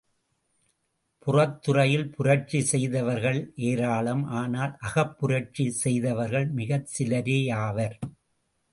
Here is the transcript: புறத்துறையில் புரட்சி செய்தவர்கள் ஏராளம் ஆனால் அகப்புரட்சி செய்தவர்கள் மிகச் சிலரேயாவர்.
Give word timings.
புறத்துறையில் 1.27 2.07
புரட்சி 2.11 2.61
செய்தவர்கள் 2.61 3.39
ஏராளம் 3.55 4.23
ஆனால் 4.31 4.73
அகப்புரட்சி 4.81 5.67
செய்தவர்கள் 5.83 6.47
மிகச் 6.51 6.89
சிலரேயாவர். 6.97 7.97